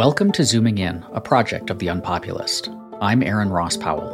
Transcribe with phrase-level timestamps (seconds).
[0.00, 2.74] Welcome to Zooming In, a project of The Unpopulist.
[3.02, 4.08] I'm Aaron Ross Powell.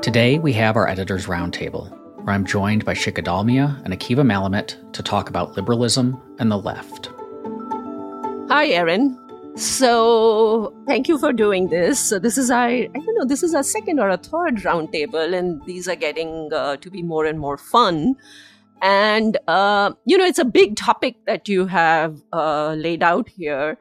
[0.00, 1.90] Today, we have our editor's roundtable,
[2.24, 6.56] where I'm joined by Shikha Dalmia and Akiva Malamet to talk about liberalism and the
[6.56, 7.10] left.
[8.48, 9.18] Hi, Aaron.
[9.54, 12.00] So, thank you for doing this.
[12.00, 15.34] So, this is our, I don't know, this is our second or a third roundtable,
[15.34, 18.16] and these are getting uh, to be more and more fun.
[18.82, 23.78] And, uh, you know, it's a big topic that you have uh, laid out here.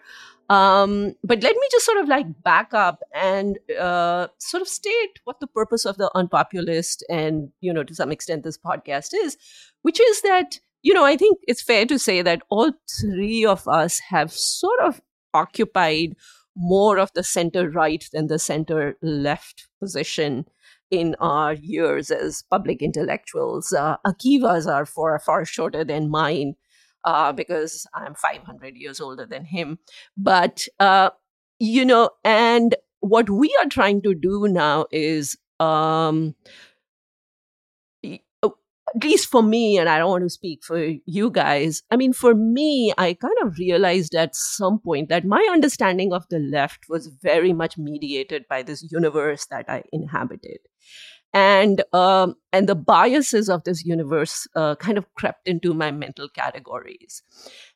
[0.49, 5.19] Um, but let me just sort of like back up and uh, sort of state
[5.23, 9.37] what the purpose of the unpopulist and, you know, to some extent this podcast is,
[9.83, 13.67] which is that, you know, I think it's fair to say that all three of
[13.67, 15.01] us have sort of
[15.35, 16.15] occupied
[16.55, 20.45] more of the center right than the center left position
[20.91, 23.73] in our years as public intellectuals.
[23.73, 26.55] Uh, Akiva's are far, far shorter than mine
[27.05, 29.79] uh, because I'm 500 years older than him.
[30.17, 31.11] But, uh,
[31.59, 36.35] you know, and what we are trying to do now is um,
[38.95, 42.13] at least for me, and I don't want to speak for you guys, I mean,
[42.13, 46.89] for me, I kind of realized at some point that my understanding of the left
[46.89, 50.59] was very much mediated by this universe that I inhabited.
[51.31, 56.27] And um, and the biases of this universe uh, kind of crept into my mental
[56.27, 57.21] categories.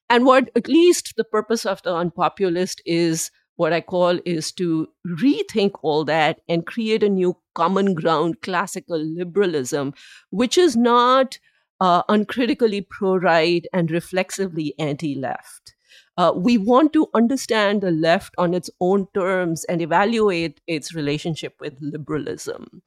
[0.09, 4.87] And what at least the purpose of the unpopulist is what I call is to
[5.07, 9.93] rethink all that and create a new common ground classical liberalism,
[10.31, 11.37] which is not
[11.79, 15.75] uh, uncritically pro right and reflexively anti left.
[16.17, 21.55] Uh, we want to understand the left on its own terms and evaluate its relationship
[21.59, 22.81] with liberalism.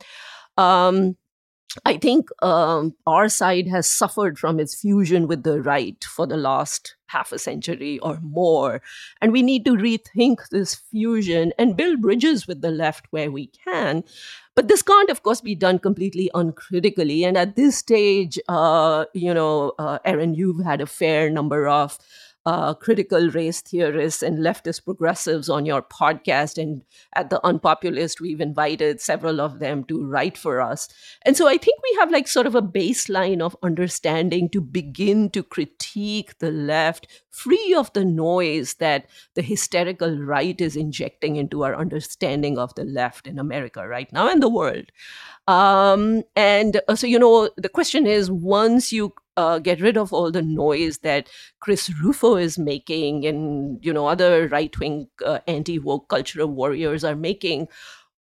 [0.56, 1.16] Um,
[1.84, 6.36] I think um, our side has suffered from its fusion with the right for the
[6.36, 8.80] last half a century or more.
[9.20, 13.48] And we need to rethink this fusion and build bridges with the left where we
[13.48, 14.04] can.
[14.54, 17.24] But this can't, of course, be done completely uncritically.
[17.24, 21.98] And at this stage, uh, you know, uh, you've had a fair number of
[22.46, 26.62] uh, critical race theorists and leftist progressives on your podcast.
[26.62, 26.82] And
[27.14, 30.88] at the Unpopulist, we've invited several of them to write for us.
[31.22, 35.28] And so I think we have like sort of a baseline of understanding to begin
[35.30, 41.64] to critique the left free of the noise that the hysterical right is injecting into
[41.64, 44.84] our understanding of the left in America right now and the world.
[45.48, 50.12] Um, and uh, so, you know, the question is once you uh, get rid of
[50.12, 51.28] all the noise that
[51.60, 57.04] Chris Rufo is making and, you know, other right wing uh, anti woke cultural warriors
[57.04, 57.68] are making,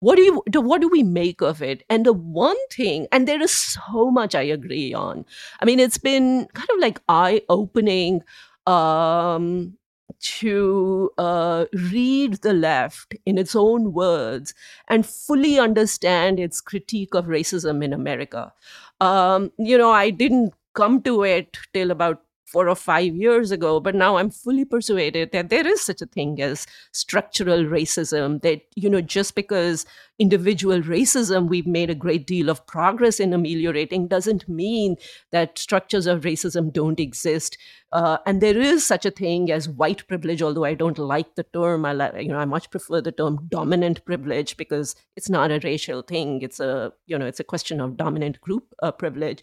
[0.01, 1.85] what do you what do we make of it?
[1.89, 5.25] And the one thing and there is so much i agree on.
[5.61, 8.23] I mean it's been kind of like eye opening
[8.67, 9.77] um
[10.21, 14.55] to uh, read the left in its own words
[14.89, 18.53] and fully understand its critique of racism in America.
[19.01, 22.22] Um, you know, I didn't come to it till about
[22.53, 26.06] four or five years ago, but now I'm fully persuaded that there is such a
[26.06, 28.43] thing as structural racism.
[28.43, 29.87] That, you know, just because
[30.19, 34.97] individual racism we've made a great deal of progress in ameliorating doesn't mean
[35.31, 37.56] that structures of racism don't exist.
[37.91, 41.44] Uh, and there is such a thing as white privilege, although I don't like the
[41.55, 41.87] term.
[41.87, 45.61] I like, you know, I much prefer the term dominant privilege because it's not a
[45.65, 46.43] racial thing.
[46.43, 49.43] It's a, you know, it's a question of dominant group uh, privilege.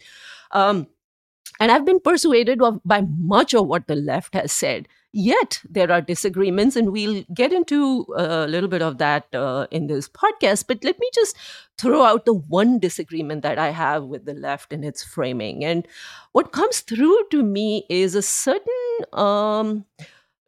[0.52, 0.86] Um,
[1.60, 4.88] and I've been persuaded of, by much of what the left has said.
[5.12, 9.88] Yet there are disagreements, and we'll get into a little bit of that uh, in
[9.88, 10.66] this podcast.
[10.68, 11.36] But let me just
[11.78, 15.64] throw out the one disagreement that I have with the left in its framing.
[15.64, 15.86] And
[16.32, 18.64] what comes through to me is a certain
[19.12, 19.84] um,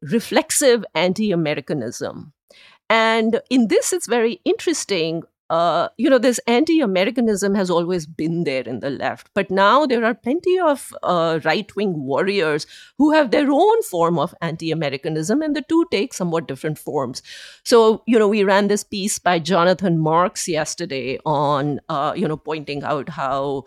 [0.00, 2.32] reflexive anti Americanism.
[2.88, 8.44] And in this, it's very interesting uh, you know, this anti Americanism has always been
[8.44, 9.28] there in the left.
[9.34, 12.66] But now there are plenty of uh, right wing warriors
[12.96, 17.22] who have their own form of anti Americanism, and the two take somewhat different forms.
[17.64, 22.38] So, you know, we ran this piece by Jonathan Marks yesterday on, uh, you know,
[22.38, 23.64] pointing out how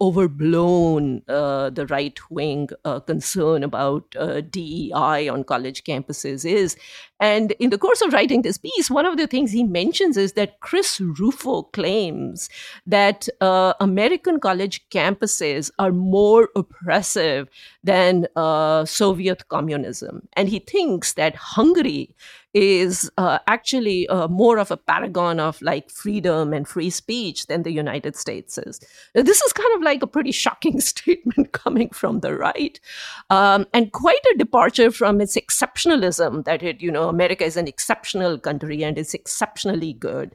[0.00, 6.76] overblown uh, the right wing uh, concern about uh, DEI on college campuses is.
[7.18, 10.34] And in the course of writing this piece, one of the things he mentions is
[10.34, 12.50] that Chris Rufo claims
[12.86, 17.48] that uh, American college campuses are more oppressive
[17.82, 20.28] than uh, Soviet communism.
[20.34, 22.14] And he thinks that Hungary
[22.56, 27.64] is uh, actually uh, more of a paragon of like freedom and free speech than
[27.64, 28.80] the United States is.
[29.14, 32.80] This is kind of like a pretty shocking statement coming from the right,
[33.28, 37.68] um, and quite a departure from its exceptionalism that it, you know, America is an
[37.68, 40.34] exceptional country and it's exceptionally good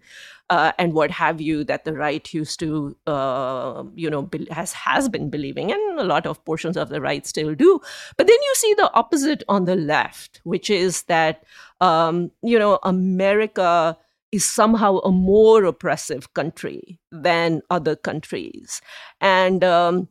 [0.52, 4.74] uh, and what have you that the right used to uh, you know be- has
[4.74, 7.80] has been believing and a lot of portions of the right still do
[8.18, 11.44] but then you see the opposite on the left which is that
[11.82, 13.98] um, you know america
[14.32, 18.82] is somehow a more oppressive country than other countries
[19.20, 20.08] and um,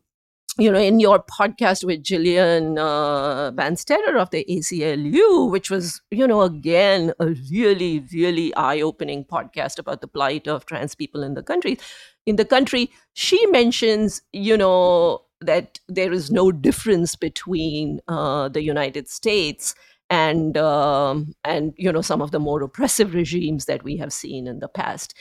[0.58, 6.26] you know, in your podcast with Gillian uh, Branstetter of the ACLU, which was, you
[6.26, 11.34] know, again, a really, really eye opening podcast about the plight of trans people in
[11.34, 11.78] the country.
[12.26, 18.62] In the country, she mentions, you know, that there is no difference between uh, the
[18.62, 19.74] United States
[20.10, 24.46] and um, and you know some of the more oppressive regimes that we have seen
[24.46, 25.14] in the past.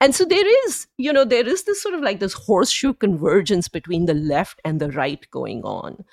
[0.00, 3.68] And so there is you know there is this sort of like this horseshoe convergence
[3.68, 6.04] between the left and the right going on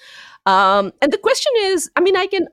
[0.45, 2.47] um, and the question is i mean i can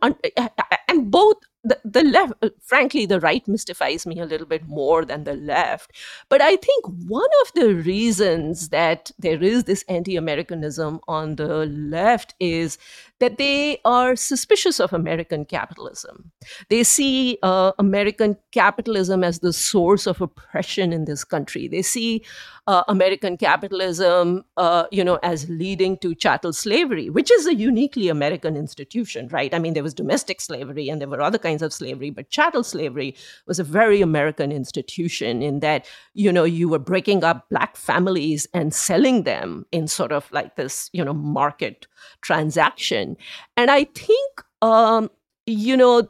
[0.88, 5.24] and both the, the left frankly the right mystifies me a little bit more than
[5.24, 5.92] the left
[6.28, 12.34] but i think one of the reasons that there is this anti-americanism on the left
[12.40, 12.78] is
[13.22, 16.32] that they are suspicious of American capitalism.
[16.70, 21.68] They see uh, American capitalism as the source of oppression in this country.
[21.68, 22.24] They see
[22.66, 28.08] uh, American capitalism, uh, you know, as leading to chattel slavery, which is a uniquely
[28.08, 29.52] American institution, right?
[29.52, 32.62] I mean, there was domestic slavery and there were other kinds of slavery, but chattel
[32.62, 37.76] slavery was a very American institution in that, you know, you were breaking up black
[37.76, 41.88] families and selling them in sort of like this, you know, market
[42.20, 43.16] transaction.
[43.56, 45.10] And I think, um,
[45.46, 46.08] you know,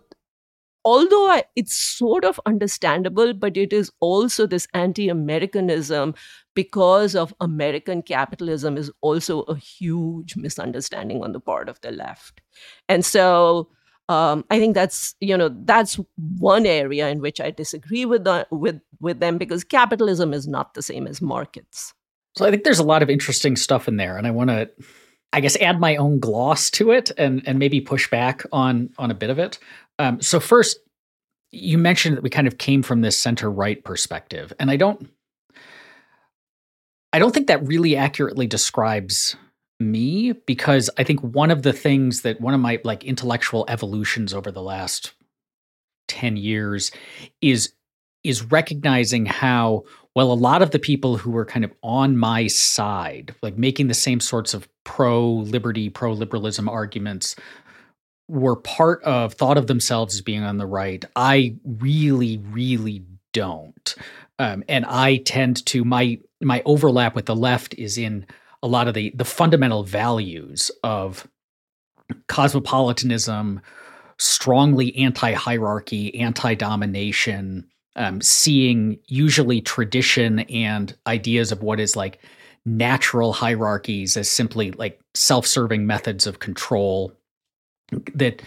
[0.84, 6.14] although I, it's sort of understandable, but it is also this anti Americanism
[6.54, 12.40] because of American capitalism is also a huge misunderstanding on the part of the left.
[12.88, 13.68] And so,
[14.08, 18.46] um, I think that's you know that's one area in which I disagree with the,
[18.50, 21.94] with with them because capitalism is not the same as markets.
[22.36, 24.70] So I think there's a lot of interesting stuff in there, and I want to
[25.32, 29.10] I guess add my own gloss to it and and maybe push back on on
[29.10, 29.58] a bit of it.
[29.98, 30.78] Um, so first,
[31.50, 35.08] you mentioned that we kind of came from this center right perspective, and I don't
[37.12, 39.36] I don't think that really accurately describes
[39.80, 44.32] me because I think one of the things that one of my like intellectual evolutions
[44.32, 45.12] over the last
[46.08, 46.90] 10 years
[47.40, 47.72] is
[48.24, 49.82] is recognizing how
[50.14, 53.88] well a lot of the people who were kind of on my side like making
[53.88, 57.34] the same sorts of pro liberty pro liberalism arguments
[58.28, 61.04] were part of thought of themselves as being on the right.
[61.16, 63.94] I really really don't.
[64.38, 68.26] Um, and i tend to my my overlap with the left is in
[68.62, 71.28] a lot of the the fundamental values of
[72.28, 73.60] cosmopolitanism
[74.18, 77.66] strongly anti-hierarchy anti-domination
[77.96, 82.20] um, seeing usually tradition and ideas of what is like
[82.64, 87.12] natural hierarchies as simply like self-serving methods of control
[88.14, 88.42] that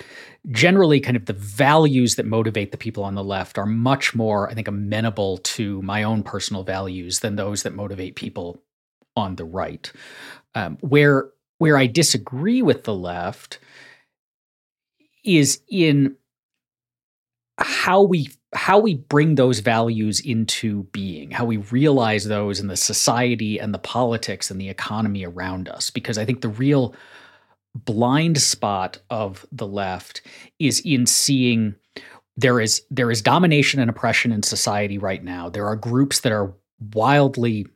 [0.51, 4.49] generally kind of the values that motivate the people on the left are much more
[4.49, 8.61] i think amenable to my own personal values than those that motivate people
[9.15, 9.91] on the right
[10.53, 13.59] um, where where i disagree with the left
[15.23, 16.15] is in
[17.57, 22.77] how we how we bring those values into being, how we realize those in the
[22.77, 25.89] society and the politics and the economy around us.
[25.89, 26.95] Because I think the real
[27.75, 30.21] blind spot of the left
[30.59, 31.75] is in seeing
[32.37, 35.49] there is there is domination and oppression in society right now.
[35.49, 36.53] There are groups that are
[36.93, 37.67] wildly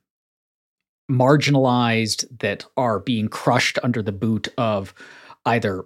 [1.10, 4.94] marginalized that are being crushed under the boot of
[5.46, 5.86] either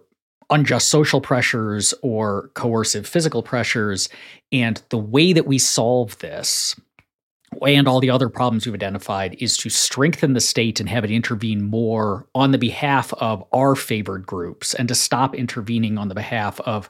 [0.49, 4.09] unjust social pressures or coercive physical pressures.
[4.51, 6.75] And the way that we solve this
[7.61, 11.11] and all the other problems we've identified is to strengthen the state and have it
[11.11, 16.15] intervene more on the behalf of our favored groups and to stop intervening on the
[16.15, 16.89] behalf of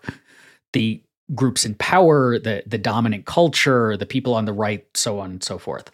[0.73, 1.01] the
[1.35, 5.43] groups in power, the the dominant culture, the people on the right, so on and
[5.43, 5.89] so forth.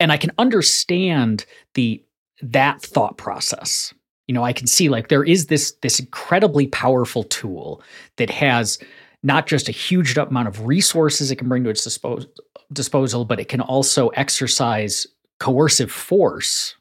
[0.00, 2.02] And I can understand the
[2.42, 3.94] that thought process
[4.26, 7.80] you know i can see like there is this this incredibly powerful tool
[8.16, 8.78] that has
[9.24, 12.28] not just a huge amount of resources it can bring to its dispos-
[12.72, 15.06] disposal but it can also exercise
[15.40, 16.76] coercive force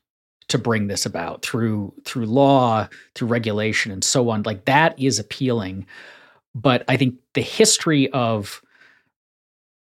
[0.50, 5.18] to bring this about through through law through regulation and so on like that is
[5.18, 5.86] appealing
[6.54, 8.62] but i think the history of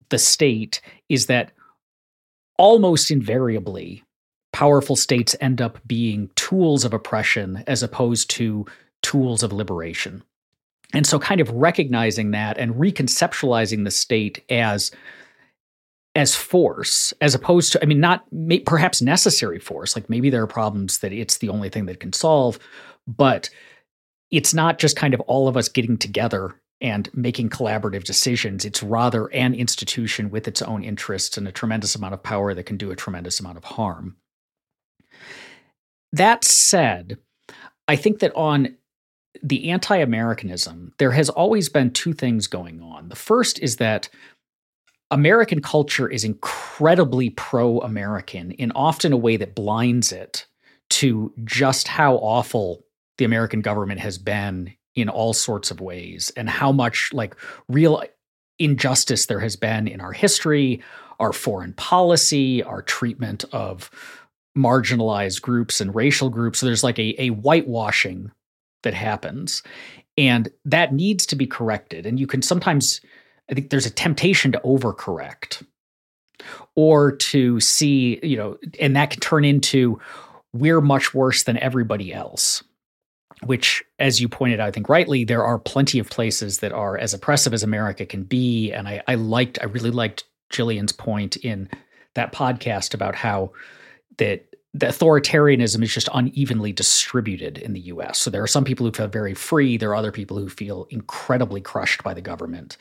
[0.08, 1.52] the state is that
[2.58, 4.04] almost invariably
[4.52, 8.64] powerful states end up being tools of oppression as opposed to
[9.02, 10.22] tools of liberation.
[10.92, 14.90] And so kind of recognizing that and reconceptualizing the state as
[16.14, 20.42] as force as opposed to i mean not may, perhaps necessary force like maybe there
[20.42, 22.58] are problems that it's the only thing that can solve
[23.06, 23.48] but
[24.30, 28.64] it's not just kind of all of us getting together and making collaborative decisions.
[28.64, 32.64] It's rather an institution with its own interests and a tremendous amount of power that
[32.64, 34.16] can do a tremendous amount of harm.
[36.12, 37.18] That said
[37.88, 38.76] i think that on
[39.42, 44.08] the anti-americanism there has always been two things going on the first is that
[45.10, 50.46] American culture is incredibly pro American in often a way that blinds it
[50.88, 52.84] to just how awful
[53.18, 57.36] the American government has been in all sorts of ways and how much like
[57.68, 58.02] real
[58.58, 60.82] injustice there has been in our history,
[61.20, 63.90] our foreign policy, our treatment of
[64.56, 66.58] marginalized groups and racial groups.
[66.58, 68.30] So there's like a, a whitewashing
[68.82, 69.62] that happens.
[70.18, 72.04] And that needs to be corrected.
[72.06, 73.00] And you can sometimes
[73.50, 75.64] I think there's a temptation to overcorrect
[76.74, 80.00] or to see, you know, and that can turn into
[80.52, 82.62] we're much worse than everybody else.
[83.44, 86.96] Which, as you pointed out, I think rightly, there are plenty of places that are
[86.96, 88.70] as oppressive as America can be.
[88.70, 91.68] And I, I liked, I really liked Gillian's point in
[92.14, 93.50] that podcast about how
[94.18, 98.18] that the authoritarianism is just unevenly distributed in the US.
[98.18, 100.86] So there are some people who feel very free, there are other people who feel
[100.90, 102.78] incredibly crushed by the government.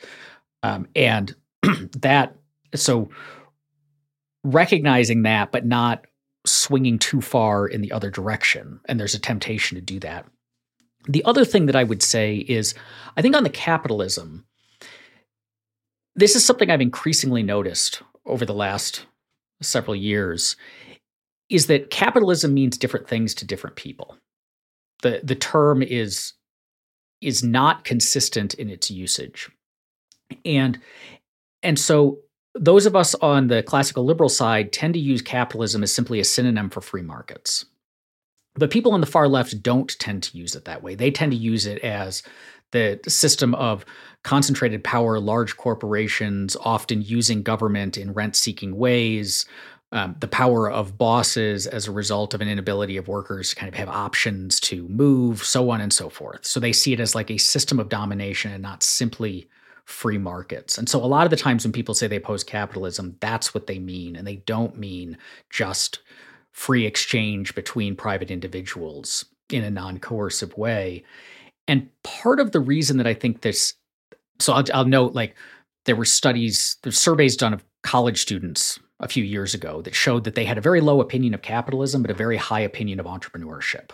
[0.62, 1.34] Um, and
[2.00, 2.36] that,
[2.74, 3.10] so
[4.42, 6.06] recognizing that, but not
[6.46, 8.80] swinging too far in the other direction.
[8.86, 10.26] And there's a temptation to do that.
[11.08, 12.74] The other thing that I would say is
[13.16, 14.46] I think on the capitalism,
[16.14, 19.06] this is something I've increasingly noticed over the last
[19.60, 20.56] several years
[21.52, 24.16] is that capitalism means different things to different people.
[25.02, 26.32] The the term is
[27.20, 29.48] is not consistent in its usage
[30.44, 30.78] and
[31.62, 32.18] and so
[32.54, 36.24] those of us on the classical liberal side tend to use capitalism as simply a
[36.24, 37.64] synonym for free markets.
[38.54, 40.94] But people on the far left don't tend to use it that way.
[40.94, 42.22] They tend to use it as
[42.72, 43.86] the system of
[44.22, 49.46] concentrated power, large corporations, often using government in rent seeking ways,
[49.92, 53.68] um, the power of bosses as a result of an inability of workers to kind
[53.68, 56.46] of have options to move, so on and so forth.
[56.46, 59.48] So they see it as like a system of domination and not simply
[59.84, 60.78] free markets.
[60.78, 63.66] And so a lot of the times when people say they oppose capitalism, that's what
[63.66, 64.16] they mean.
[64.16, 65.18] And they don't mean
[65.50, 66.00] just
[66.52, 71.04] free exchange between private individuals in a non coercive way.
[71.68, 73.74] And part of the reason that I think this,
[74.38, 75.36] so I'll, I'll note like
[75.84, 80.24] there were studies, there's surveys done of college students a few years ago that showed
[80.24, 83.06] that they had a very low opinion of capitalism, but a very high opinion of
[83.06, 83.90] entrepreneurship.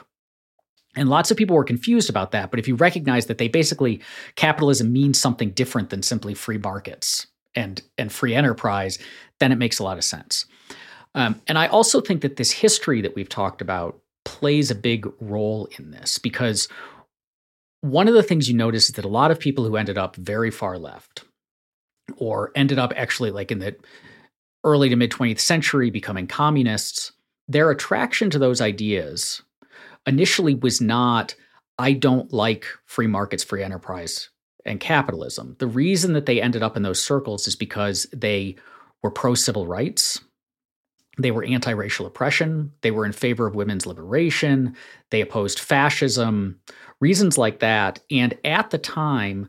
[0.95, 2.51] And lots of people were confused about that.
[2.51, 4.01] But if you recognize that they basically
[4.37, 8.99] capitalism means something different than simply free markets and and free enterprise,
[9.41, 10.45] then it makes a lot of sense.
[11.15, 15.07] Um, and I also think that this history that we've talked about plays a big
[15.21, 16.69] role in this because
[17.81, 20.17] one of the things you notice is that a lot of people who ended up
[20.17, 21.25] very far left
[22.17, 23.77] or ended up actually like in the
[24.65, 27.13] early to mid 20th century becoming communists,
[27.47, 29.43] their attraction to those ideas
[30.07, 31.35] initially was not,
[31.79, 34.31] I don't like free markets, free enterprise,
[34.65, 35.57] and capitalism.
[35.59, 38.57] The reason that they ended up in those circles is because they
[39.03, 40.21] were pro civil rights.
[41.19, 42.73] They were anti racial oppression.
[42.83, 44.77] They were in favor of women's liberation.
[45.11, 46.61] They opposed fascism,
[47.01, 48.01] reasons like that.
[48.11, 49.49] And at the time,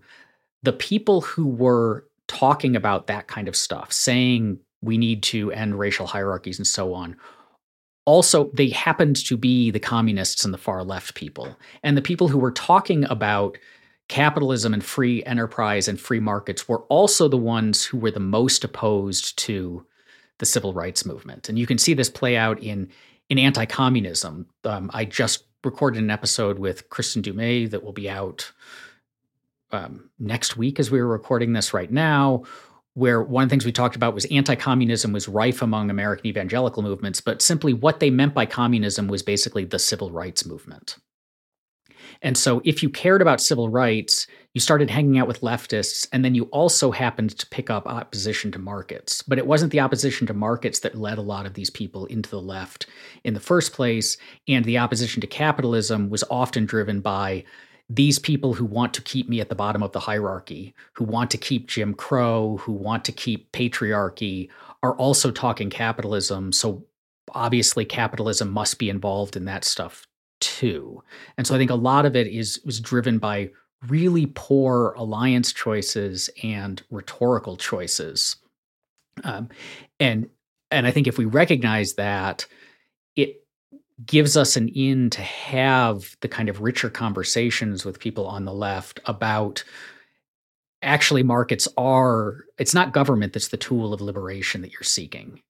[0.63, 5.77] the people who were talking about that kind of stuff, saying we need to end
[5.77, 7.15] racial hierarchies and so on,
[8.05, 11.55] also they happened to be the communists and the far left people.
[11.83, 13.57] And the people who were talking about
[14.07, 18.63] capitalism and free enterprise and free markets were also the ones who were the most
[18.63, 19.85] opposed to
[20.39, 21.49] the civil rights movement.
[21.49, 22.89] And you can see this play out in
[23.29, 24.47] in anti-communism.
[24.63, 28.51] Um, i just recorded an episode with Kristin Du Mez that will be out
[29.71, 32.43] um, next week as we were recording this right now
[32.99, 36.83] where one of the things we talked about was anti-communism was rife among American evangelical
[36.83, 40.97] movements, but simply what they meant by communism was basically the civil rights movement.
[42.21, 46.25] And so if you cared about civil rights, you started hanging out with leftists, and
[46.25, 49.21] then you also happened to pick up opposition to markets.
[49.21, 52.29] But it wasn't the opposition to markets that led a lot of these people into
[52.29, 52.87] the left
[53.23, 54.17] in the first place.
[54.47, 57.45] And the opposition to capitalism was often driven by
[57.89, 61.31] these people who want to keep me at the bottom of the hierarchy, who want
[61.31, 64.49] to keep Jim Crow, who want to keep patriarchy,
[64.83, 66.51] are also talking capitalism.
[66.51, 66.85] So
[67.33, 70.05] obviously, capitalism must be involved in that stuff
[70.39, 71.03] too.
[71.37, 73.49] And so I think a lot of it is was driven by
[73.87, 78.35] really poor alliance choices and rhetorical choices.
[79.23, 79.49] Um,
[79.99, 80.29] and
[80.71, 82.45] and I think if we recognize that,
[84.05, 88.53] gives us an in to have the kind of richer conversations with people on the
[88.53, 89.63] left about
[90.81, 95.41] actually markets are it's not government that's the tool of liberation that you're seeking.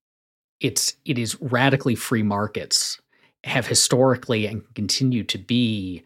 [0.59, 2.99] It's it is radically free markets
[3.43, 6.03] have historically and continue to be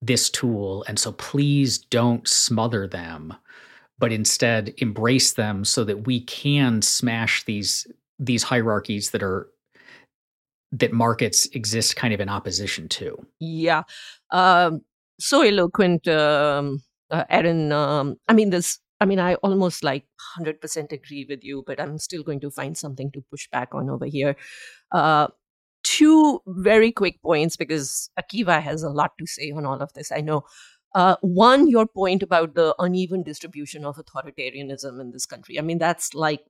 [0.00, 3.34] this tool and so please don't smother them
[3.98, 7.86] but instead embrace them so that we can smash these
[8.18, 9.48] these hierarchies that are
[10.72, 13.16] that markets exist kind of in opposition to.
[13.38, 13.82] Yeah.
[14.30, 14.80] Um,
[15.20, 17.72] so eloquent, um, uh, Aaron.
[17.72, 18.78] Um, I mean, this.
[19.00, 20.06] I mean, I almost like
[20.38, 23.90] 100% agree with you, but I'm still going to find something to push back on
[23.90, 24.36] over here.
[24.92, 25.26] Uh,
[25.82, 30.12] two very quick points because Akiva has a lot to say on all of this.
[30.12, 30.44] I know.
[30.94, 35.58] Uh, one, your point about the uneven distribution of authoritarianism in this country.
[35.58, 36.40] I mean, that's like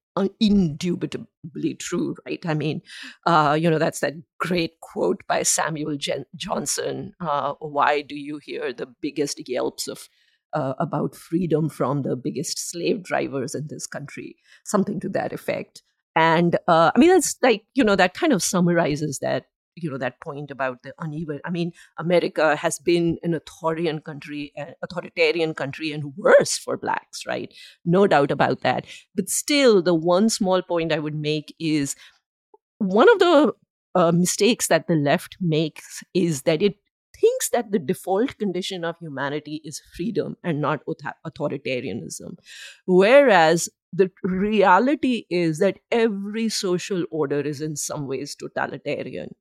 [0.41, 2.45] indubitably true, right?
[2.45, 2.83] I mean,
[3.25, 5.97] uh, you know, that's that great quote by Samuel
[6.35, 7.13] Johnson.
[7.21, 10.09] Uh, Why do you hear the biggest yelps of
[10.53, 14.37] uh, about freedom from the biggest slave drivers in this country?
[14.65, 15.83] Something to that effect.
[16.15, 19.99] And uh, I mean, that's like, you know, that kind of summarizes that you know
[19.99, 25.55] that point about the uneven i mean america has been an authoritarian country uh, authoritarian
[25.55, 27.53] country and worse for blacks right?
[27.85, 28.87] No doubt about that.
[29.15, 31.97] But still the one small point i would make is
[32.79, 33.53] one of the
[33.95, 36.77] uh, mistakes that the left makes is that it
[37.21, 40.81] thinks that the default condition of humanity is freedom and not
[41.27, 42.37] authoritarianism.
[42.87, 49.35] Whereas the reality is that every social order is in some ways totalitarian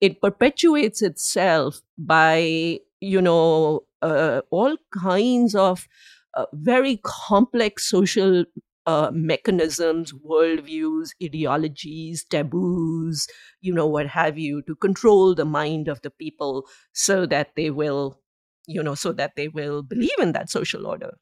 [0.00, 5.86] it perpetuates itself by you know uh, all kinds of
[6.34, 8.44] uh, very complex social
[8.86, 13.26] uh, mechanisms, worldviews, ideologies, taboos,
[13.62, 17.70] you know, what have you, to control the mind of the people so that they
[17.70, 18.20] will,
[18.66, 21.14] you know, so that they will believe in that social order.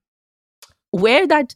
[0.91, 1.55] Where that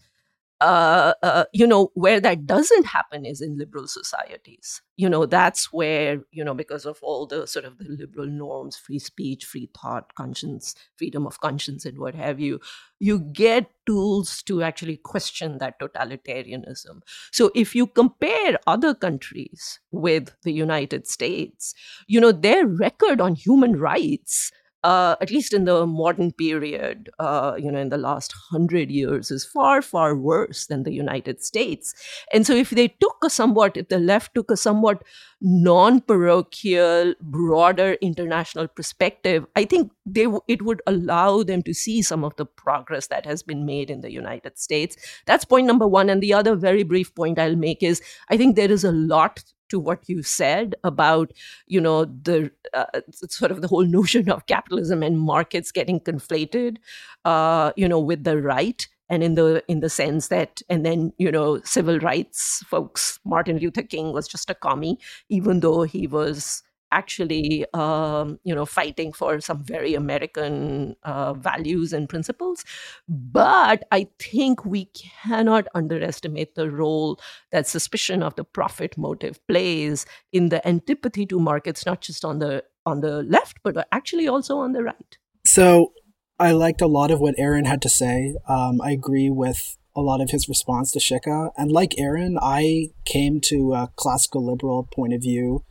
[0.60, 4.80] uh, uh, you know, where that doesn't happen is in liberal societies.
[4.96, 8.76] You know, that's where, you know, because of all the sort of the liberal norms,
[8.76, 12.60] free speech, free thought, conscience, freedom of conscience, and what have you,
[12.98, 17.02] you get tools to actually question that totalitarianism.
[17.32, 21.74] So if you compare other countries with the United States,
[22.06, 24.52] you know, their record on human rights
[24.86, 29.32] uh, at least in the modern period, uh, you know, in the last hundred years,
[29.32, 31.92] is far, far worse than the United States.
[32.32, 35.02] And so, if they took a somewhat, if the left took a somewhat
[35.40, 42.22] non parochial, broader international perspective, I think they it would allow them to see some
[42.22, 44.96] of the progress that has been made in the United States.
[45.26, 46.08] That's point number one.
[46.08, 49.42] And the other very brief point I'll make is I think there is a lot
[49.68, 51.32] to what you said about
[51.66, 52.86] you know the uh,
[53.28, 56.76] sort of the whole notion of capitalism and markets getting conflated
[57.24, 61.12] uh, you know with the right and in the in the sense that and then
[61.18, 64.98] you know civil rights folks martin luther king was just a commie
[65.28, 71.92] even though he was actually um, you know fighting for some very american uh, values
[71.92, 72.64] and principles.
[73.08, 77.20] But i think we cannot underestimate the role
[77.52, 82.38] that suspicion of the profit motive plays in the antipathy to markets not just on
[82.38, 85.18] the on the left but actually also on the right.
[85.46, 85.92] So
[86.38, 88.34] i liked a lot of what aaron had to say.
[88.48, 91.50] Um, i agree with a lot of his response to Shikha.
[91.56, 95.64] And like Aaron, I came to a classical liberal point of view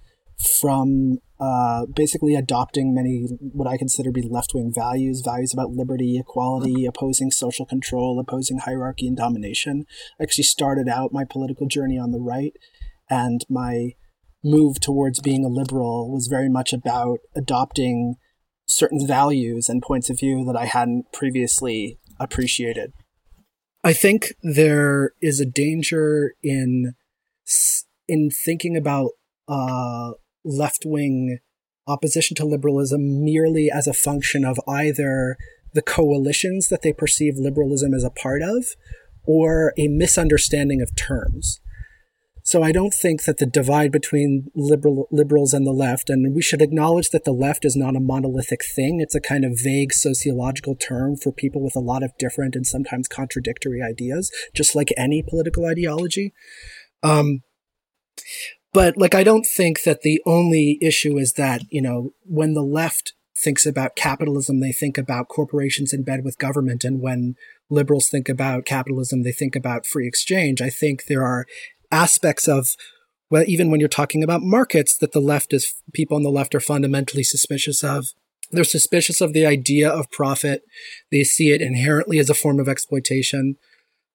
[0.62, 5.72] from uh, basically adopting many what I consider to be left wing values, values about
[5.72, 9.86] liberty, equality, opposing social control, opposing hierarchy and domination.
[10.20, 12.54] I actually started out my political journey on the right,
[13.10, 13.94] and my
[14.44, 18.16] move towards being a liberal was very much about adopting
[18.68, 22.94] certain values and points of view that I hadn't previously appreciated.
[23.84, 26.96] I think there is a danger in
[28.08, 29.12] in thinking about
[29.48, 30.12] uh,
[30.46, 31.40] left wing
[31.88, 35.38] opposition to liberalism merely as a function of either
[35.74, 38.66] the coalitions that they perceive liberalism as a part of
[39.26, 41.60] or a misunderstanding of terms.
[42.44, 46.44] So I don't think that the divide between liberal liberals and the left, and we
[46.44, 49.00] should acknowledge that the left is not a monolithic thing.
[49.02, 52.66] It's a kind of vague sociological term for people with a lot of different and
[52.66, 56.34] sometimes contradictory ideas, just like any political ideology.
[57.02, 57.42] Um,
[58.76, 62.62] but like, I don't think that the only issue is that, you know, when the
[62.62, 66.84] left thinks about capitalism, they think about corporations in bed with government.
[66.84, 67.36] And when
[67.70, 70.62] liberals think about capitalism, they think about free exchange.
[70.62, 71.46] I think there are
[71.90, 72.68] aspects of
[73.32, 76.54] well, even when you're talking about markets that the left is people on the left
[76.54, 78.08] are fundamentally suspicious of.
[78.52, 80.64] They're suspicious of the idea of profit.
[81.12, 83.56] They see it inherently as a form of exploitation.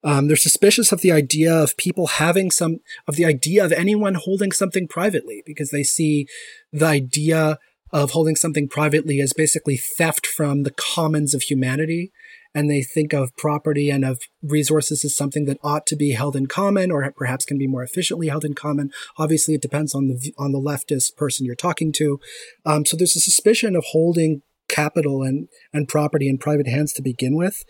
[0.02, 4.14] Um, they're suspicious of the idea of people having some, of the idea of anyone
[4.14, 6.26] holding something privately because they see
[6.72, 7.58] the idea
[7.92, 12.12] of holding something privately as basically theft from the commons of humanity
[12.54, 16.34] and they think of property and of resources as something that ought to be held
[16.34, 18.90] in common or perhaps can be more efficiently held in common.
[19.18, 22.18] Obviously, it depends on the on the leftist person you're talking to.
[22.66, 27.02] Um, so there's a suspicion of holding capital and and property in private hands to
[27.02, 27.64] begin with.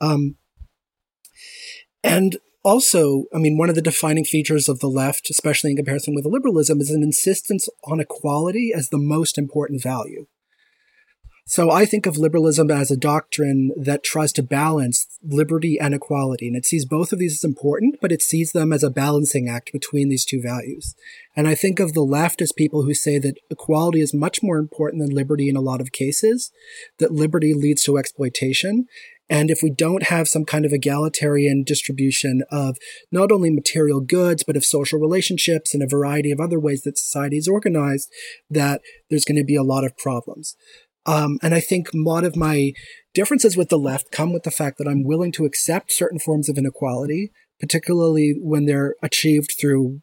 [0.00, 0.36] Um,
[2.02, 6.14] and also, I mean, one of the defining features of the left, especially in comparison
[6.14, 10.26] with liberalism, is an insistence on equality as the most important value.
[11.44, 16.46] So I think of liberalism as a doctrine that tries to balance liberty and equality.
[16.46, 19.48] And it sees both of these as important, but it sees them as a balancing
[19.48, 20.94] act between these two values.
[21.36, 24.56] And I think of the left as people who say that equality is much more
[24.56, 26.52] important than liberty in a lot of cases,
[26.98, 28.86] that liberty leads to exploitation.
[29.32, 32.76] And if we don't have some kind of egalitarian distribution of
[33.10, 36.98] not only material goods, but of social relationships and a variety of other ways that
[36.98, 38.10] society is organized,
[38.50, 40.54] that there's going to be a lot of problems.
[41.06, 42.72] Um, and I think a lot of my
[43.14, 46.50] differences with the left come with the fact that I'm willing to accept certain forms
[46.50, 50.02] of inequality, particularly when they're achieved through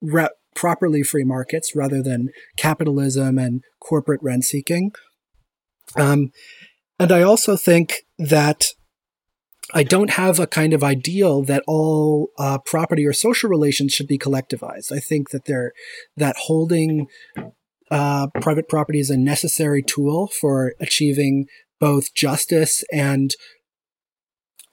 [0.00, 4.92] re- properly free markets rather than capitalism and corporate rent seeking.
[5.96, 6.30] Um,
[7.00, 8.66] and I also think that
[9.72, 14.06] I don't have a kind of ideal that all uh, property or social relations should
[14.06, 14.92] be collectivized.
[14.92, 15.72] I think that they're
[16.16, 17.06] that holding
[17.90, 21.46] uh, private property is a necessary tool for achieving
[21.78, 23.34] both justice and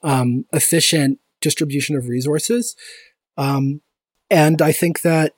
[0.02, 2.76] um, efficient distribution of resources.
[3.38, 3.80] Um,
[4.30, 5.32] and I think that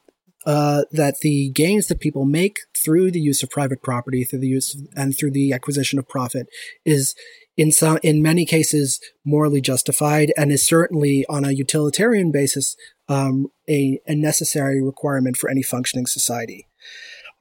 [0.47, 4.49] uh, that the gains that people make through the use of private property, through the
[4.49, 6.47] use of, and through the acquisition of profit,
[6.85, 7.15] is
[7.57, 12.75] in some in many cases morally justified, and is certainly on a utilitarian basis
[13.09, 16.67] um, a, a necessary requirement for any functioning society.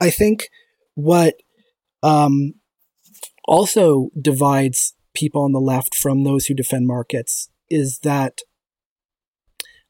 [0.01, 0.49] I think
[0.95, 1.35] what
[2.03, 2.55] um,
[3.45, 8.39] also divides people on the left from those who defend markets is that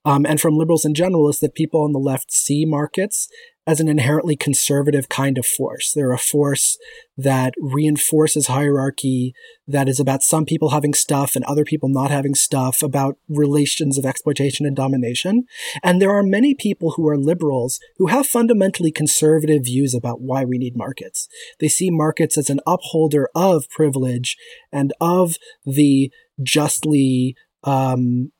[0.10, 3.30] um, and from liberals in general is that people on the left see markets
[3.68, 5.92] as an inherently conservative kind of force.
[5.94, 6.80] They're a force
[7.16, 9.36] that reinforces hierarchy,
[9.68, 14.00] that is about some people having stuff and other people not having stuff, about relations
[14.00, 15.44] of exploitation and domination.
[15.84, 20.44] And there are many people who are liberals who have fundamentally conservative views about why
[20.44, 21.28] we need markets.
[21.60, 24.38] They see markets as an upholder of privilege
[24.72, 28.32] and of the justly um,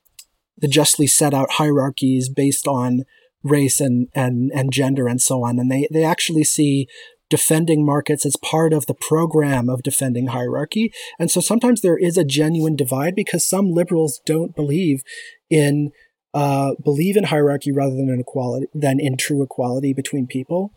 [0.60, 3.04] the justly set out hierarchies based on
[3.42, 5.58] race and, and, and gender and so on.
[5.58, 6.86] And they, they actually see
[7.30, 10.92] defending markets as part of the program of defending hierarchy.
[11.18, 15.02] And so sometimes there is a genuine divide because some liberals don't believe
[15.48, 15.92] in
[16.32, 20.72] uh, believe in hierarchy rather than in equality than in true equality between people.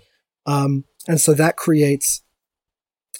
[0.46, 2.22] Um, and so that creates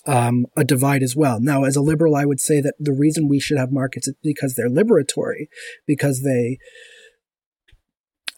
[0.06, 1.40] um, a divide as well.
[1.40, 4.16] Now, as a liberal, I would say that the reason we should have markets is
[4.22, 5.48] because they're liberatory,
[5.88, 6.58] because they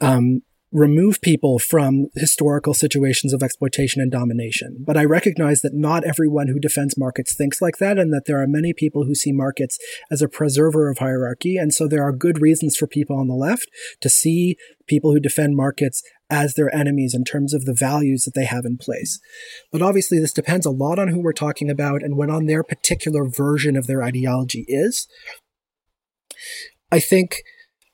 [0.02, 4.84] um, remove people from historical situations of exploitation and domination.
[4.86, 8.42] But I recognize that not everyone who defends markets thinks like that, and that there
[8.42, 9.80] are many people who see markets
[10.12, 11.56] as a preserver of hierarchy.
[11.58, 13.70] And so there are good reasons for people on the left
[14.02, 18.34] to see people who defend markets as their enemies in terms of the values that
[18.34, 19.20] they have in place.
[19.72, 22.64] But obviously, this depends a lot on who we're talking about and what on their
[22.64, 25.08] particular version of their ideology is.
[26.92, 27.44] I think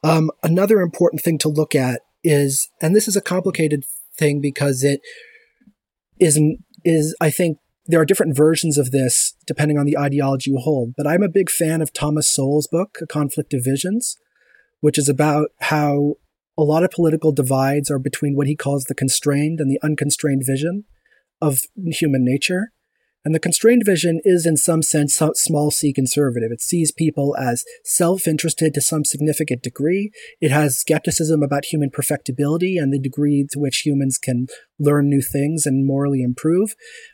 [0.03, 3.83] um, another important thing to look at is, and this is a complicated
[4.17, 5.01] thing because it
[6.19, 6.39] is,
[6.83, 10.93] is, I think there are different versions of this depending on the ideology you hold,
[10.95, 14.17] but I'm a big fan of Thomas Sowell's book, A Conflict of Visions,
[14.79, 16.15] which is about how
[16.57, 20.43] a lot of political divides are between what he calls the constrained and the unconstrained
[20.45, 20.85] vision
[21.41, 22.71] of human nature.
[23.23, 26.51] And the constrained vision is, in some sense, small c conservative.
[26.51, 30.11] It sees people as self interested to some significant degree.
[30.39, 34.47] It has skepticism about human perfectibility and the degree to which humans can
[34.79, 36.73] learn new things and morally improve.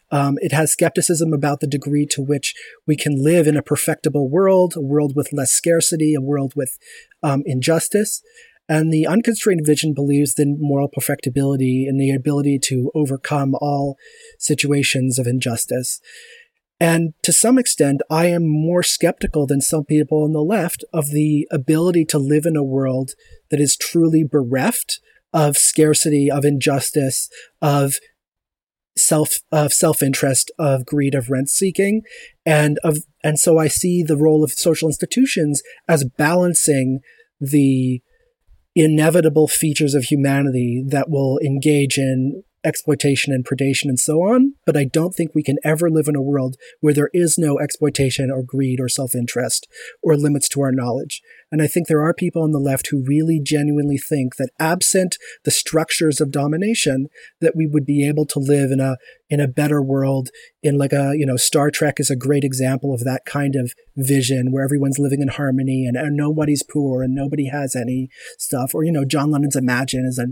[0.09, 2.53] Um, it has skepticism about the degree to which
[2.85, 6.77] we can live in a perfectible world, a world with less scarcity, a world with
[7.21, 8.21] um, injustice.
[8.69, 13.95] And the unconstrained vision believes in moral perfectibility and the ability to overcome all
[14.39, 16.01] situations of injustice.
[16.79, 21.11] And to some extent, I am more skeptical than some people on the left of
[21.11, 23.11] the ability to live in a world
[23.49, 24.99] that is truly bereft
[25.33, 27.29] of scarcity, of injustice,
[27.61, 27.95] of
[28.95, 32.01] self of self-interest, of greed, of rent seeking,
[32.45, 36.99] and of and so I see the role of social institutions as balancing
[37.39, 38.01] the
[38.77, 44.53] inevitable features of humanity that will engage in exploitation and predation and so on.
[44.65, 47.57] But I don't think we can ever live in a world where there is no
[47.59, 49.67] exploitation or greed or self interest
[50.03, 51.21] or limits to our knowledge.
[51.51, 55.17] And I think there are people on the left who really genuinely think that absent
[55.45, 57.07] the structures of domination,
[57.39, 58.97] that we would be able to live in a
[59.29, 60.29] in a better world
[60.63, 63.73] in like a you know Star Trek is a great example of that kind of
[63.95, 68.71] vision where everyone's living in harmony and, and nobody's poor and nobody has any stuff
[68.73, 70.27] or you know John Lennon's Imagine is a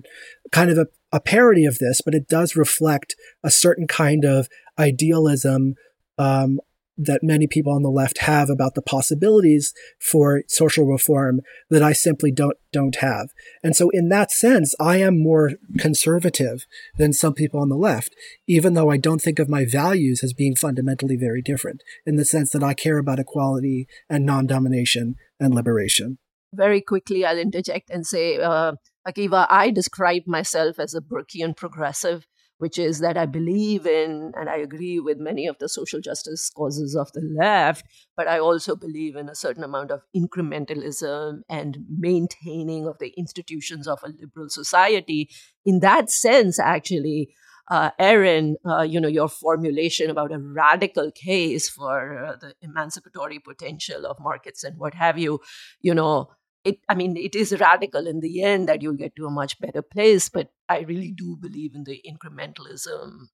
[0.52, 4.48] kind of a, a parody of this but it does reflect a certain kind of
[4.78, 5.76] idealism
[6.18, 6.60] um,
[6.98, 11.94] that many people on the left have about the possibilities for social reform that I
[11.94, 13.30] simply don't don't have.
[13.64, 16.66] And so in that sense, I am more conservative
[16.98, 18.16] than some people on the left,
[18.48, 22.26] even though I don't think of my values as being fundamentally very different in the
[22.26, 26.18] sense that I care about equality and non-domination and liberation.
[26.56, 28.74] Very quickly, I'll interject and say, uh,
[29.08, 32.26] Akiva, I describe myself as a Burkean progressive
[32.58, 36.50] which is that I believe in and I agree with many of the social justice
[36.50, 41.80] causes of the left, but I also believe in a certain amount of incrementalism and
[41.90, 45.30] maintaining of the institutions of a liberal society.
[45.66, 47.34] In that sense, actually,
[47.70, 53.40] uh, Aaron, uh, you know, your formulation about a radical case for uh, the emancipatory
[53.40, 55.40] potential of markets and what have you,
[55.82, 56.30] you know,
[56.66, 59.60] it i mean it is radical in the end that you'll get to a much
[59.60, 63.28] better place but i really do believe in the incrementalism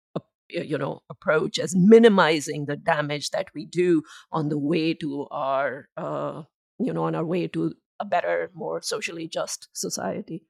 [0.50, 5.88] you know approach as minimizing the damage that we do on the way to our
[5.98, 6.44] uh,
[6.80, 10.44] you know on our way to a better more socially just society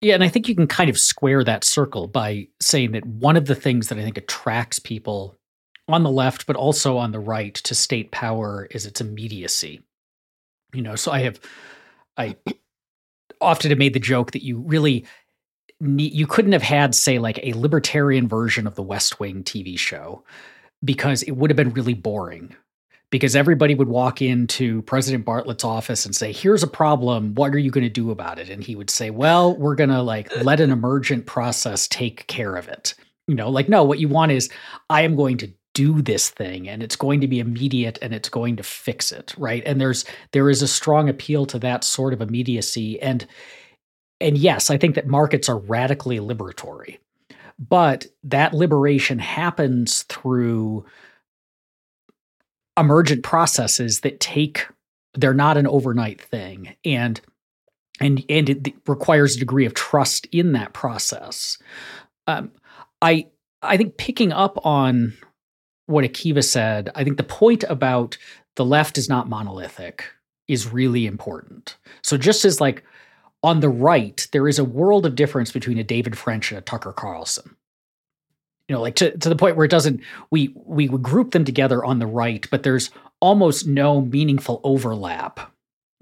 [0.00, 3.36] yeah, and I think you can kind of square that circle by saying that one
[3.36, 5.36] of the things that I think attracts people
[5.88, 9.80] on the left, but also on the right to state power is its immediacy.
[10.72, 11.40] You know, so I have
[12.18, 12.36] I
[13.40, 15.06] often have made the joke that you really
[15.80, 20.24] you couldn't have had, say, like a libertarian version of the West Wing TV show
[20.84, 22.54] because it would have been really boring.
[23.10, 27.34] Because everybody would walk into President Bartlet's office and say, Here's a problem.
[27.34, 28.50] What are you going to do about it?
[28.50, 32.54] And he would say, Well, we're going to like let an emergent process take care
[32.54, 32.94] of it.
[33.26, 34.50] You know, like, no, what you want is
[34.90, 38.28] I am going to do this thing and it's going to be immediate and it's
[38.28, 39.62] going to fix it right?
[39.64, 43.26] And there's there is a strong appeal to that sort of immediacy and
[44.20, 46.98] and yes i think that markets are radically liberatory
[47.58, 50.84] but that liberation happens through
[52.76, 54.66] emergent processes that take
[55.14, 57.20] they're not an overnight thing and
[58.00, 61.58] and and it requires a degree of trust in that process.
[62.26, 62.52] Um,
[63.00, 63.26] i
[63.62, 65.14] i think picking up on
[65.88, 68.18] what Akiva said, I think the point about
[68.56, 70.04] the left is not monolithic
[70.46, 71.76] is really important.
[72.02, 72.84] So just as like
[73.42, 76.62] on the right, there is a world of difference between a David French and a
[76.62, 77.56] Tucker Carlson.
[78.68, 81.44] You know, like to, to the point where it doesn't we we would group them
[81.44, 85.52] together on the right, but there's almost no meaningful overlap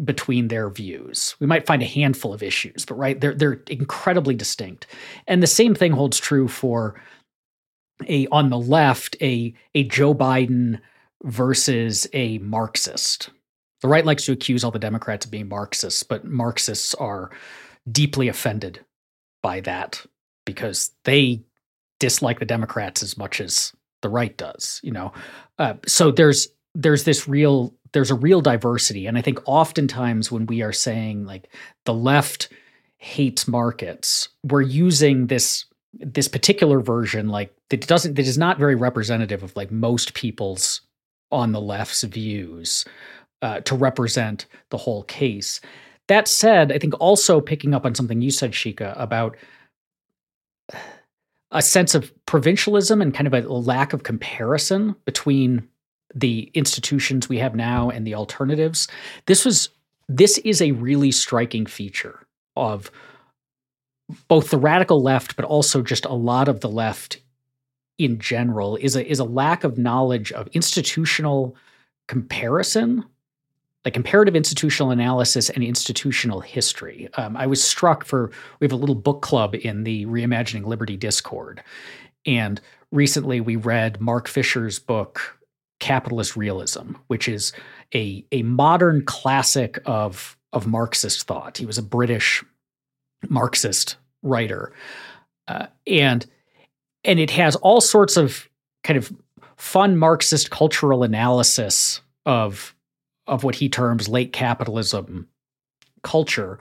[0.05, 1.37] between their views.
[1.39, 4.89] We might find a handful of issues, but right, they're they're incredibly distinct.
[5.29, 7.01] And the same thing holds true for
[8.09, 10.81] a on the left a a Joe Biden
[11.25, 13.31] versus a Marxist.
[13.83, 17.31] The right likes to accuse all the Democrats of being Marxists, but Marxists are
[17.91, 18.81] deeply offended
[19.43, 20.05] by that
[20.45, 21.43] because they
[22.01, 24.81] dislike the Democrats as much as the right does.
[24.83, 25.13] You know,
[25.59, 30.47] uh, so there's there's this real there's a real diversity, and I think oftentimes when
[30.47, 31.49] we are saying like
[31.85, 32.49] the left
[32.99, 35.65] hates markets, we're using this
[36.01, 40.81] this particular version like that doesn't that is not very representative of like most people's
[41.31, 42.85] on the left's views
[43.43, 45.61] uh, to represent the whole case
[46.09, 49.37] that said i think also picking up on something you said shikha about
[51.53, 55.67] a sense of provincialism and kind of a lack of comparison between
[56.15, 58.89] the institutions we have now and the alternatives.
[59.27, 59.71] This was
[60.09, 62.91] this is a really striking feature of
[64.29, 67.19] both the radical left, but also just a lot of the left
[67.99, 71.57] in general is a is a lack of knowledge of institutional
[72.09, 73.05] comparison
[73.87, 77.09] like comparative institutional analysis and institutional history.
[77.15, 80.97] Um, I was struck for we have a little book club in the Reimagining Liberty
[80.97, 81.63] Discord,
[82.27, 85.39] and recently we read Mark Fisher's book
[85.79, 87.53] Capitalist Realism, which is
[87.95, 91.57] a a modern classic of of Marxist thought.
[91.57, 92.45] He was a British
[93.29, 94.73] Marxist writer,
[95.49, 96.27] uh, and
[97.05, 98.49] and it has all sorts of
[98.83, 99.13] kind of
[99.57, 102.75] fun Marxist cultural analysis of
[103.27, 105.29] of what he terms late capitalism
[106.03, 106.59] culture.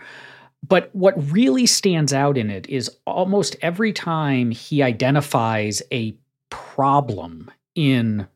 [0.68, 6.18] But what really stands out in it is almost every time he identifies a
[6.50, 8.28] problem in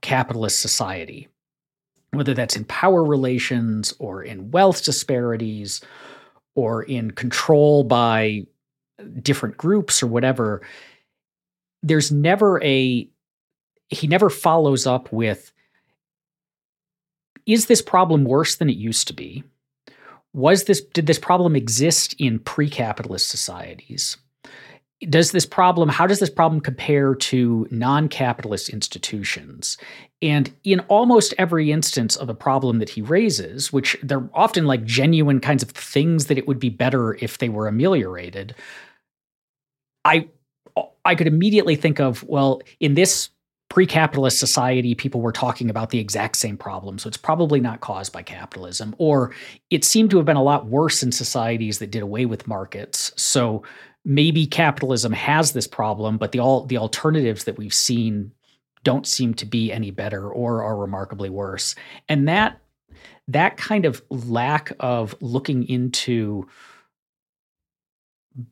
[0.00, 1.26] capitalist society,
[2.12, 5.80] whether that's in power relations or in wealth disparities
[6.56, 8.44] or in control by
[9.22, 10.62] different groups or whatever,
[11.84, 13.08] there's never a,
[13.88, 15.52] he never follows up with
[17.46, 19.44] is this problem worse than it used to be?
[20.32, 24.16] Was this did this problem exist in pre-capitalist societies?
[25.10, 29.76] Does this problem how does this problem compare to non-capitalist institutions?
[30.22, 34.84] And in almost every instance of a problem that he raises, which they're often like
[34.84, 38.54] genuine kinds of things that it would be better if they were ameliorated,
[40.04, 40.28] I
[41.04, 43.30] I could immediately think of, well, in this
[43.68, 48.12] pre-capitalist society people were talking about the exact same problem so it's probably not caused
[48.12, 49.34] by capitalism or
[49.70, 53.12] it seemed to have been a lot worse in societies that did away with markets
[53.16, 53.64] so
[54.06, 58.32] maybe capitalism has this problem but the all the alternatives that we've seen
[58.86, 61.74] don't seem to be any better or are remarkably worse.
[62.08, 62.60] And that
[63.26, 66.48] that kind of lack of looking into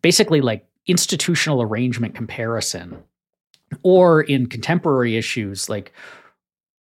[0.03, 3.01] basically like institutional arrangement comparison
[3.85, 5.93] or in contemporary issues like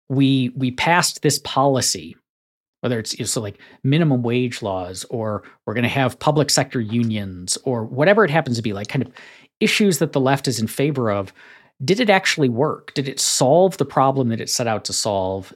[0.09, 2.15] we we passed this policy
[2.83, 6.49] whether it's you know, so like minimum wage laws or we're going to have public
[6.49, 9.11] sector unions or whatever it happens to be like kind of
[9.61, 11.31] issues that the left is in favor of
[11.83, 12.93] did it actually work?
[12.93, 15.53] Did it solve the problem that it set out to solve?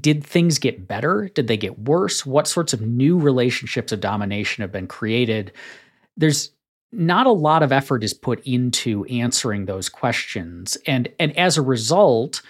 [0.00, 1.30] Did things get better?
[1.34, 2.24] Did they get worse?
[2.24, 5.52] What sorts of new relationships of domination have been created?
[6.16, 6.50] There's
[6.92, 10.78] not a lot of effort is put into answering those questions.
[10.86, 12.40] And and as a result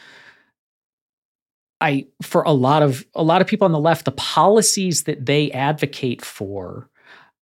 [1.80, 5.26] i for a lot of a lot of people on the left the policies that
[5.26, 6.88] they advocate for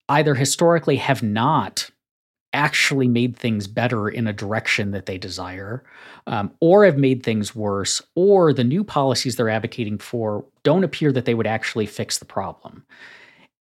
[0.08, 1.90] either historically have not
[2.56, 5.84] actually made things better in a direction that they desire
[6.26, 11.12] um, or have made things worse or the new policies they're advocating for don't appear
[11.12, 12.82] that they would actually fix the problem.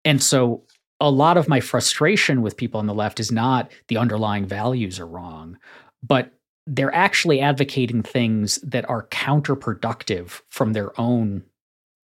[0.04, 0.64] And so
[1.00, 5.00] a lot of my frustration with people on the left is not the underlying values
[5.00, 5.58] are wrong,
[6.04, 6.34] but
[6.68, 11.44] they're actually advocating things that are counterproductive from their own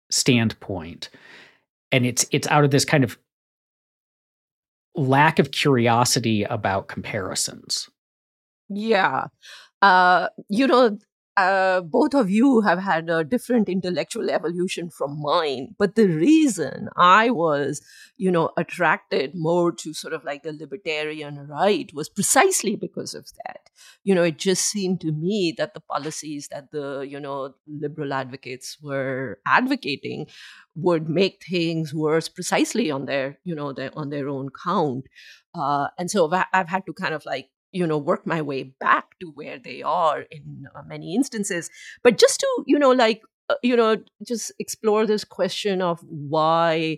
[0.10, 1.10] standpoint.
[1.92, 3.18] And it's it's out of this kind of
[4.96, 7.90] lack of curiosity about comparisons.
[8.70, 9.28] Yeah.
[9.82, 10.98] Uh, you know,
[11.38, 15.76] uh, both of you have had a different intellectual evolution from mine.
[15.78, 17.82] But the reason I was,
[18.18, 23.30] you know, attracted more to sort of like the libertarian right was precisely because of
[23.46, 23.70] that.
[24.04, 28.14] You know, it just seemed to me that the policies that the, you know, liberal
[28.14, 30.26] advocates were advocating
[30.74, 35.06] would make things worse precisely on their, you know, their, on their own count.
[35.54, 39.18] Uh, and so I've had to kind of like you know work my way back
[39.20, 41.70] to where they are in uh, many instances
[42.04, 46.98] but just to you know like uh, you know just explore this question of why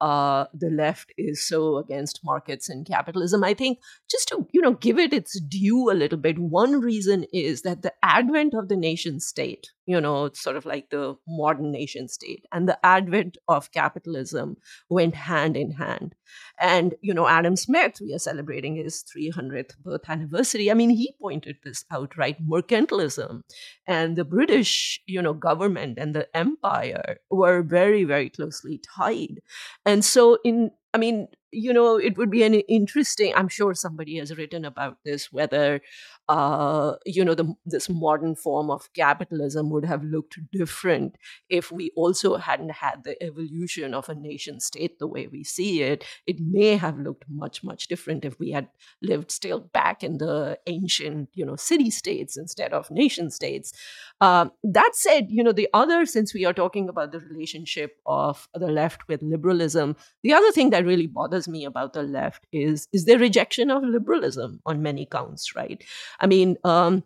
[0.00, 3.42] uh, the left is so against markets and capitalism.
[3.42, 3.78] I think
[4.10, 7.82] just to you know give it its due a little bit, one reason is that
[7.82, 12.44] the advent of the nation state, you know, sort of like the modern nation state,
[12.52, 14.56] and the advent of capitalism
[14.88, 16.14] went hand in hand.
[16.58, 20.70] And you know, Adam Smith, we are celebrating his 300th birth anniversary.
[20.70, 22.36] I mean, he pointed this out, right?
[22.46, 23.42] Mercantilism
[23.86, 29.40] and the British, you know, government and the empire were very, very closely tied
[29.84, 33.32] and so in i mean you know, it would be an interesting.
[33.34, 35.32] I'm sure somebody has written about this.
[35.32, 35.80] Whether,
[36.28, 41.16] uh, you know, the this modern form of capitalism would have looked different
[41.48, 45.82] if we also hadn't had the evolution of a nation state the way we see
[45.82, 46.04] it.
[46.26, 48.68] It may have looked much much different if we had
[49.00, 53.72] lived still back in the ancient, you know, city states instead of nation states.
[54.20, 58.48] Um, that said, you know, the other since we are talking about the relationship of
[58.54, 62.88] the left with liberalism, the other thing that really bothers me about the left is
[62.92, 65.82] is their rejection of liberalism on many counts, right?
[66.18, 67.04] I mean, um,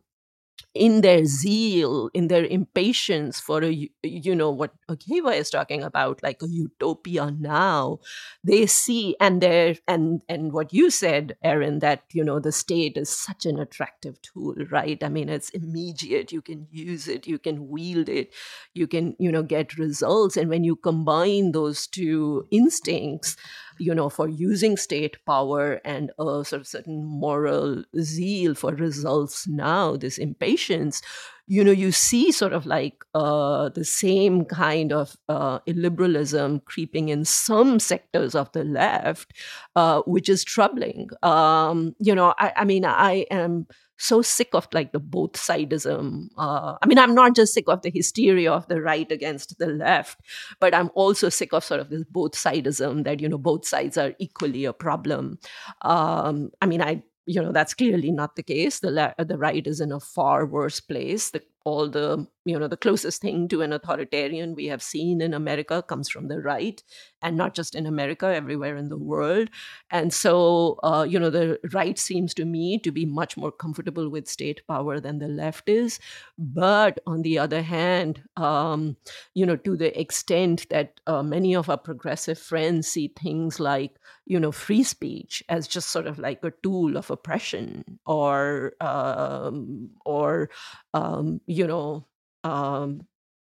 [0.75, 6.23] in their zeal, in their impatience for a, you know, what Akiva is talking about,
[6.23, 7.99] like a utopia now,
[8.43, 12.97] they see and they and and what you said, Aaron, that you know the state
[12.97, 15.03] is such an attractive tool, right?
[15.03, 16.33] I mean, it's immediate.
[16.33, 18.33] You can use it, you can wield it,
[18.73, 23.37] you can you know get results, and when you combine those two instincts,
[23.79, 29.47] you know, for using state power and a sort of certain moral zeal for results
[29.49, 31.03] now, this impatience,
[31.47, 37.09] you know, you see sort of like uh, the same kind of uh, illiberalism creeping
[37.09, 39.33] in some sectors of the left,
[39.77, 41.09] uh, which is troubling.
[41.23, 43.67] Um, you know, I, I mean, I am
[44.03, 46.29] so sick of like the both sidism.
[46.37, 49.67] Uh, I mean, I'm not just sick of the hysteria of the right against the
[49.67, 50.19] left,
[50.59, 53.97] but I'm also sick of sort of this both sidism that, you know, both sides
[53.97, 55.39] are equally a problem.
[55.83, 59.65] Um, I mean, I you know that's clearly not the case the la- the right
[59.65, 63.63] is in a far worse place the all the you know the closest thing to
[63.63, 66.83] an authoritarian we have seen in america comes from the right
[67.23, 69.49] and not just in america everywhere in the world.
[69.91, 74.09] And so uh, you know the right seems to me to be much more comfortable
[74.09, 75.99] with state power than the left is.
[76.39, 78.97] But on the other hand um,
[79.35, 83.99] you know to the extent that uh, many of our progressive friends see things like
[84.27, 89.91] you know free speech as just sort of like a tool of oppression or um,
[90.05, 90.51] or
[90.95, 92.07] um, you know
[92.45, 93.07] um,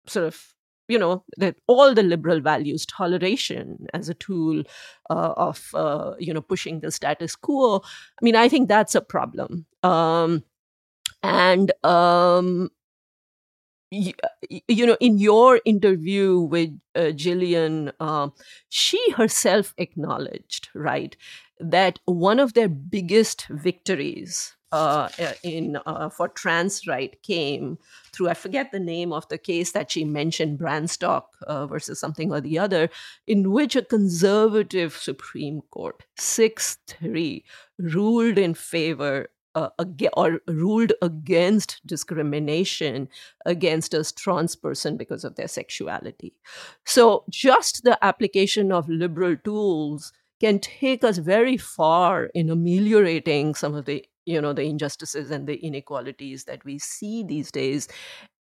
[0.08, 0.54] sort of
[0.88, 4.64] you know that all the liberal values toleration as a tool
[5.10, 9.02] uh, of uh, you know pushing the status quo i mean i think that's a
[9.02, 9.66] problem.
[9.84, 10.44] Um,
[11.24, 12.70] and um,
[13.92, 14.14] you,
[14.68, 18.30] you, know in your interview with uh, Gillian uh,
[18.70, 21.16] she herself acknowledged right
[21.60, 27.78] that one of their biggest victories uh, uh, in uh, for trans right came
[28.12, 32.32] through I forget the name of the case that she mentioned Branstock uh, versus something
[32.32, 32.90] or the other,
[33.26, 37.46] in which a conservative Supreme Court six three
[37.78, 39.30] ruled in favor.
[39.56, 39.70] Uh,
[40.16, 43.10] or ruled against discrimination
[43.44, 46.36] against a trans person because of their sexuality.
[46.86, 53.74] So, just the application of liberal tools can take us very far in ameliorating some
[53.74, 57.88] of the you know the injustices and the inequalities that we see these days.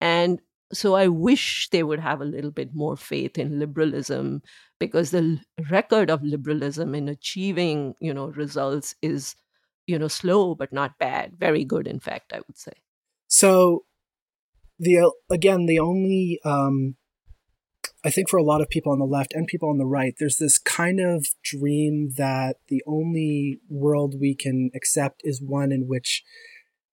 [0.01, 0.41] And
[0.73, 4.41] so i wish they would have a little bit more faith in liberalism
[4.79, 9.35] because the record of liberalism in achieving you know results is
[9.87, 11.37] you know slow but not bad.
[11.39, 12.73] Very good in fact i would say.
[13.27, 13.85] So
[14.79, 16.95] the again the only um
[18.03, 20.13] I think for a lot of people on the left and people on the right,
[20.19, 25.87] there's this kind of dream that the only world we can accept is one in
[25.87, 26.23] which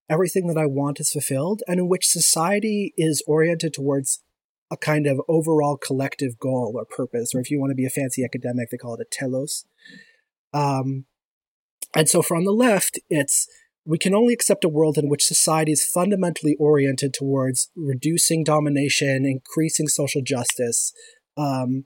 [0.09, 4.22] everything that I want is fulfilled and in which society is oriented towards
[4.70, 7.90] a kind of overall collective goal or purpose, or if you want to be a
[7.90, 9.66] fancy academic, they call it a telos.
[10.55, 11.05] Um,
[11.95, 13.49] and so for on the left, it's
[13.84, 19.24] we can only accept a world in which society is fundamentally oriented towards reducing domination,
[19.24, 20.92] increasing social justice,
[21.36, 21.84] um,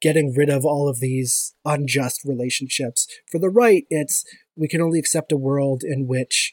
[0.00, 3.06] getting rid of all of these unjust relationships.
[3.30, 4.24] For the right, it's
[4.56, 6.52] we can only accept a world in which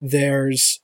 [0.00, 0.80] there's,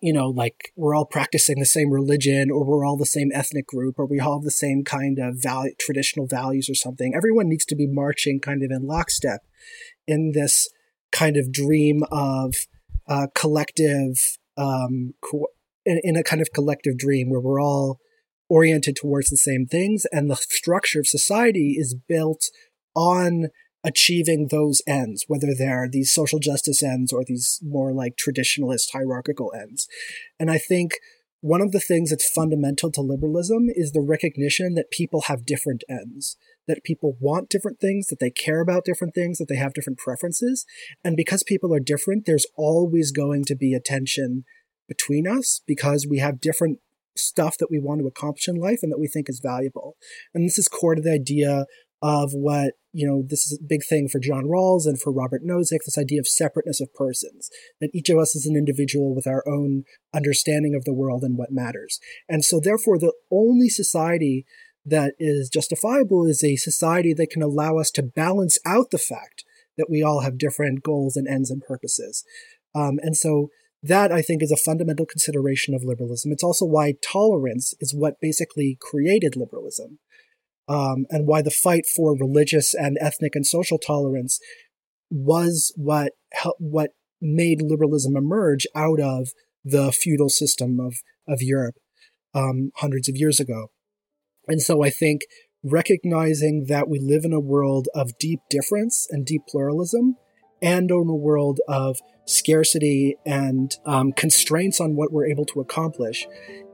[0.00, 3.66] you know, like we're all practicing the same religion, or we're all the same ethnic
[3.66, 7.14] group, or we all have the same kind of value, traditional values or something.
[7.16, 9.40] Everyone needs to be marching kind of in lockstep
[10.06, 10.68] in this
[11.14, 12.54] kind of dream of
[13.08, 14.16] uh, collective,
[14.58, 15.48] um, co-
[15.86, 18.00] in, in, a kind of collective dream where we're all
[18.48, 22.44] oriented towards the same things, and the structure of society is built
[22.94, 23.48] on
[23.84, 29.52] achieving those ends, whether they're these social justice ends or these more like traditionalist hierarchical
[29.54, 29.86] ends.
[30.40, 30.92] And I think
[31.42, 35.84] one of the things that's fundamental to liberalism is the recognition that people have different
[35.90, 39.74] ends, that people want different things, that they care about different things, that they have
[39.74, 40.64] different preferences.
[41.02, 44.44] And because people are different, there's always going to be a tension
[44.88, 46.78] between us because we have different
[47.16, 49.96] stuff that we want to accomplish in life and that we think is valuable.
[50.34, 51.66] And this is core to the idea
[52.04, 55.42] of what you know this is a big thing for John Rawls and for Robert
[55.42, 57.48] Nozick this idea of separateness of persons
[57.80, 59.84] that each of us is an individual with our own
[60.14, 61.98] understanding of the world and what matters
[62.28, 64.44] and so therefore the only society
[64.84, 69.44] that is justifiable is a society that can allow us to balance out the fact
[69.76, 72.24] that we all have different goals and ends and purposes
[72.74, 73.48] um, and so
[73.82, 76.32] that I think is a fundamental consideration of liberalism.
[76.32, 79.98] It's also why tolerance is what basically created liberalism
[80.66, 84.40] um, and why the fight for religious and ethnic and social tolerance
[85.10, 86.12] was what
[86.58, 89.28] what made liberalism emerge out of
[89.64, 90.94] the feudal system of
[91.28, 91.76] of Europe
[92.34, 93.68] um, hundreds of years ago.
[94.48, 95.22] And so I think
[95.62, 100.16] recognizing that we live in a world of deep difference and deep pluralism,
[100.62, 106.26] and in a world of scarcity and um, constraints on what we're able to accomplish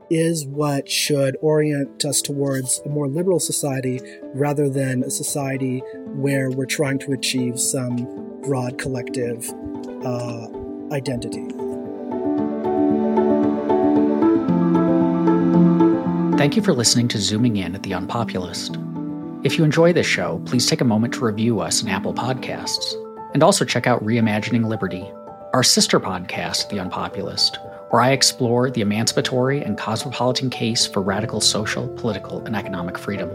[0.09, 4.01] is what should orient us towards a more liberal society
[4.33, 7.95] rather than a society where we're trying to achieve some
[8.43, 9.49] broad collective
[10.03, 10.47] uh,
[10.91, 11.70] identity.
[16.41, 18.75] Thank you for listening to Zooming In at The Unpopulist.
[19.45, 22.95] If you enjoy this show, please take a moment to review us in Apple Podcasts.
[23.35, 25.07] And also check out Reimagining Liberty,
[25.53, 27.57] our sister podcast, The Unpopulist,
[27.91, 33.29] where I explore the emancipatory and cosmopolitan case for radical social, political, and economic freedom.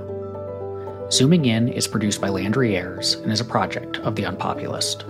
[1.13, 5.05] Zooming In is produced by Landry Ayres and is a project of The Unpopulist.